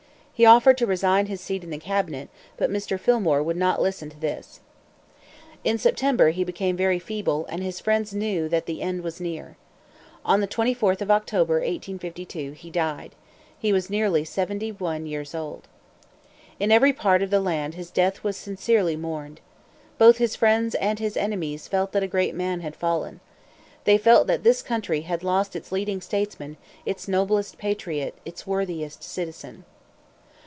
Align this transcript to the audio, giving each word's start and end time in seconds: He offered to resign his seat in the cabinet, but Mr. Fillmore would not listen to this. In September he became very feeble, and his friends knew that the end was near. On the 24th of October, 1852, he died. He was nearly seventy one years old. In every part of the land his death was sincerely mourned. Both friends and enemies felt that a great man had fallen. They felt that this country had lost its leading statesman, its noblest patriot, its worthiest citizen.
He 0.33 0.45
offered 0.47 0.75
to 0.79 0.87
resign 0.87 1.27
his 1.27 1.39
seat 1.39 1.63
in 1.63 1.69
the 1.69 1.77
cabinet, 1.77 2.27
but 2.57 2.71
Mr. 2.71 2.99
Fillmore 2.99 3.43
would 3.43 3.57
not 3.57 3.79
listen 3.79 4.09
to 4.09 4.19
this. 4.19 4.59
In 5.63 5.77
September 5.77 6.31
he 6.31 6.43
became 6.43 6.75
very 6.75 6.97
feeble, 6.97 7.45
and 7.47 7.61
his 7.61 7.79
friends 7.79 8.11
knew 8.11 8.49
that 8.49 8.65
the 8.65 8.81
end 8.81 9.03
was 9.03 9.21
near. 9.21 9.55
On 10.25 10.41
the 10.41 10.47
24th 10.47 10.99
of 10.99 11.11
October, 11.11 11.57
1852, 11.59 12.53
he 12.53 12.71
died. 12.71 13.11
He 13.59 13.71
was 13.71 13.87
nearly 13.91 14.25
seventy 14.25 14.71
one 14.71 15.05
years 15.05 15.35
old. 15.35 15.67
In 16.59 16.71
every 16.71 16.91
part 16.91 17.21
of 17.21 17.29
the 17.29 17.39
land 17.39 17.75
his 17.75 17.91
death 17.91 18.23
was 18.23 18.35
sincerely 18.35 18.95
mourned. 18.95 19.41
Both 19.99 20.35
friends 20.35 20.73
and 20.73 20.99
enemies 20.99 21.67
felt 21.67 21.91
that 21.91 22.01
a 22.01 22.07
great 22.07 22.33
man 22.33 22.61
had 22.61 22.75
fallen. 22.75 23.19
They 23.83 23.99
felt 23.99 24.25
that 24.25 24.41
this 24.41 24.63
country 24.63 25.01
had 25.01 25.21
lost 25.21 25.55
its 25.55 25.71
leading 25.71 26.01
statesman, 26.01 26.57
its 26.83 27.07
noblest 27.07 27.59
patriot, 27.59 28.15
its 28.25 28.47
worthiest 28.47 29.03
citizen. 29.03 29.65